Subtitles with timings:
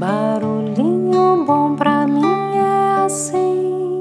[0.00, 2.24] Barulhinho bom pra mim
[2.56, 4.00] é assim,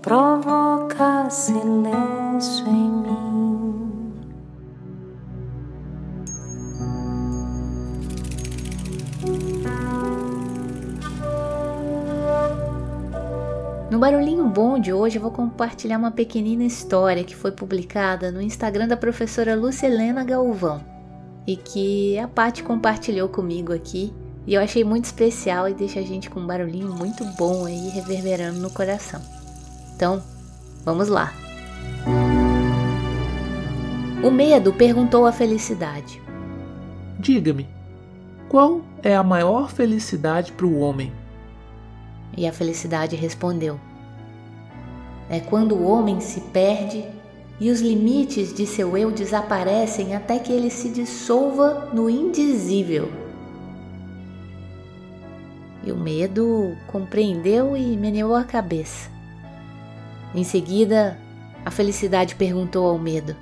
[0.00, 4.12] provoca silêncio em mim.
[13.90, 18.40] No Barulhinho Bom de hoje eu vou compartilhar uma pequenina história que foi publicada no
[18.40, 20.89] Instagram da professora Lúcia Helena Galvão
[21.50, 24.12] e que a Paty compartilhou comigo aqui
[24.46, 27.88] e eu achei muito especial e deixa a gente com um barulhinho muito bom aí
[27.88, 29.20] reverberando no coração.
[29.96, 30.22] Então,
[30.84, 31.34] vamos lá.
[34.22, 36.22] O medo perguntou à felicidade:
[37.18, 37.68] Diga-me,
[38.48, 41.12] qual é a maior felicidade para o homem?
[42.36, 43.80] E a felicidade respondeu:
[45.28, 47.04] É quando o homem se perde
[47.60, 53.10] e os limites de seu eu desaparecem até que ele se dissolva no indizível.
[55.84, 59.10] E o medo compreendeu e meneou a cabeça.
[60.34, 61.18] Em seguida,
[61.64, 63.36] a felicidade perguntou ao medo: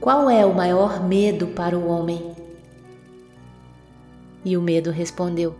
[0.00, 2.32] Qual é o maior medo para o homem?
[4.44, 5.54] E o medo respondeu: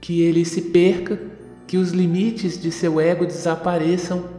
[0.00, 1.18] Que ele se perca,
[1.66, 4.37] que os limites de seu ego desapareçam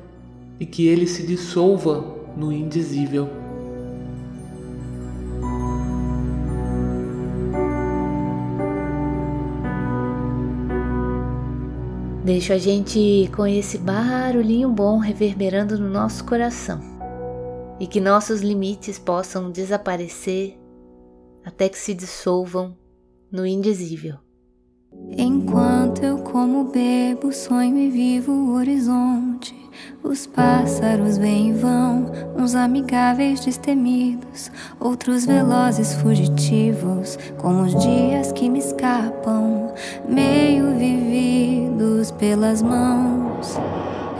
[0.59, 3.29] e que ele se dissolva no indizível.
[12.23, 16.79] Deixa a gente com esse barulhinho bom reverberando no nosso coração
[17.79, 20.59] e que nossos limites possam desaparecer
[21.43, 22.77] até que se dissolvam
[23.31, 24.17] no indizível.
[25.17, 29.58] Enquanto eu como, bebo, sonho e vivo o horizonte.
[30.03, 38.49] Os pássaros vêm e vão, uns amigáveis destemidos, outros velozes fugitivos, como os dias que
[38.49, 39.73] me escapam,
[40.07, 43.57] meio vividos pelas mãos.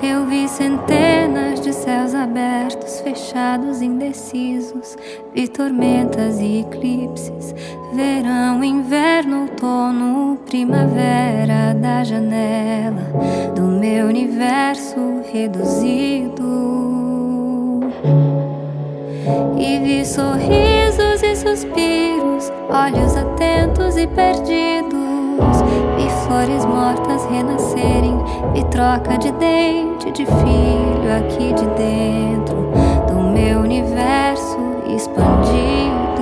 [0.01, 4.95] Eu vi centenas de céus abertos, fechados, indecisos.
[5.33, 7.53] Vi tormentas e eclipses,
[7.93, 13.11] verão, inverno, outono, primavera da janela
[13.53, 16.47] do meu universo reduzido.
[19.57, 25.08] E vi sorrisos e suspiros, olhos atentos e perdidos.
[25.97, 28.17] Vi flores mortas renascerem,
[28.53, 32.69] vi troca de dente de filho aqui de dentro
[33.07, 36.19] do meu universo expandido.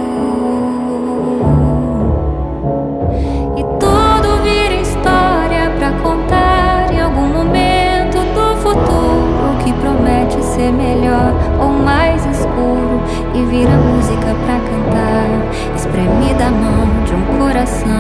[3.58, 11.34] E tudo vira história pra contar em algum momento do futuro que promete ser melhor
[11.60, 13.02] ou mais escuro
[13.34, 17.97] e vira música pra cantar, espremida a mão de um coração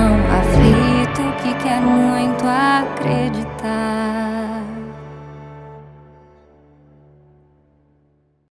[3.27, 3.86] acreditar.